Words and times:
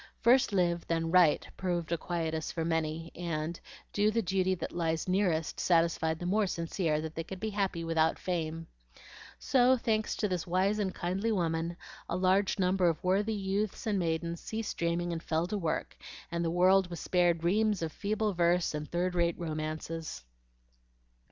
"First 0.19 0.51
live, 0.51 0.87
then 0.87 1.11
write," 1.11 1.47
proved 1.57 1.91
a 1.91 1.97
quietus 1.99 2.51
for 2.51 2.65
many, 2.65 3.11
and 3.13 3.59
"Do 3.93 4.09
the 4.09 4.23
duty 4.23 4.55
that 4.55 4.71
lies 4.71 5.07
nearest" 5.07 5.59
satisfied 5.59 6.17
the 6.17 6.25
more 6.25 6.47
sincere 6.47 6.99
that 7.01 7.13
they 7.13 7.23
could 7.23 7.39
be 7.39 7.51
happy 7.51 7.83
without 7.83 8.17
fame. 8.17 8.65
So, 9.37 9.77
thanks 9.77 10.15
to 10.15 10.27
this 10.27 10.47
wise 10.47 10.79
and 10.79 10.91
kindly 10.91 11.31
woman, 11.31 11.77
a 12.09 12.15
large 12.17 12.57
number 12.57 12.89
of 12.89 13.03
worthy 13.03 13.35
youths 13.35 13.85
and 13.85 13.99
maidens 13.99 14.41
ceased 14.41 14.75
dreaming 14.77 15.13
and 15.13 15.21
fell 15.21 15.45
to 15.45 15.57
work, 15.59 15.95
and 16.31 16.43
the 16.43 16.49
world 16.49 16.89
was 16.89 16.99
spared 16.99 17.43
reams 17.43 17.83
of 17.83 17.91
feeble 17.91 18.33
verse 18.33 18.73
and 18.73 18.89
third 18.91 19.13
rate 19.13 19.37
romances. 19.37 20.23